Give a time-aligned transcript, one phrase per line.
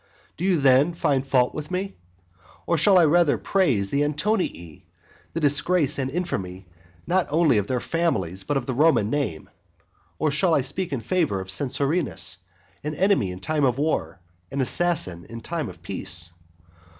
[0.35, 1.95] Do you then find fault with me?
[2.65, 4.83] or should I rather praise the Antonii,
[5.33, 6.65] the disgrace and infamy
[7.05, 9.47] not only of their own families, but of the Roman name?
[10.17, 12.37] or should I speak in favour of Censorenus,
[12.83, 14.19] an enemy in time of war,
[14.49, 16.31] an assassin in time of peace?